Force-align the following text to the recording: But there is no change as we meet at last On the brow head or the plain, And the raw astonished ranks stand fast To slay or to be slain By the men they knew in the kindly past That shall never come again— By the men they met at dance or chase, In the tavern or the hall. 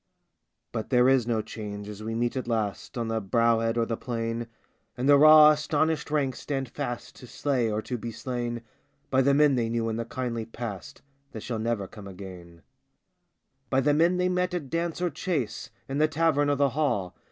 But 0.71 0.89
there 0.89 1.07
is 1.07 1.27
no 1.27 1.43
change 1.43 1.87
as 1.87 2.01
we 2.01 2.15
meet 2.15 2.35
at 2.35 2.47
last 2.47 2.97
On 2.97 3.07
the 3.07 3.21
brow 3.21 3.59
head 3.59 3.77
or 3.77 3.85
the 3.85 3.95
plain, 3.95 4.47
And 4.97 5.07
the 5.07 5.15
raw 5.15 5.51
astonished 5.51 6.09
ranks 6.09 6.39
stand 6.39 6.69
fast 6.69 7.15
To 7.17 7.27
slay 7.27 7.71
or 7.71 7.83
to 7.83 7.99
be 7.99 8.11
slain 8.11 8.63
By 9.11 9.21
the 9.21 9.35
men 9.35 9.53
they 9.53 9.69
knew 9.69 9.89
in 9.89 9.97
the 9.97 10.05
kindly 10.05 10.47
past 10.47 11.03
That 11.33 11.43
shall 11.43 11.59
never 11.59 11.87
come 11.87 12.07
again— 12.07 12.63
By 13.69 13.79
the 13.79 13.93
men 13.93 14.17
they 14.17 14.27
met 14.27 14.55
at 14.55 14.71
dance 14.71 15.03
or 15.03 15.11
chase, 15.11 15.69
In 15.87 15.99
the 15.99 16.07
tavern 16.07 16.49
or 16.49 16.55
the 16.55 16.69
hall. 16.69 17.15